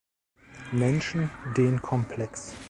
Menschen 0.71 1.29
den 1.55 1.79
Komplex. 1.79 2.55